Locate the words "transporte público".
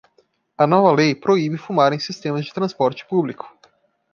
2.51-3.47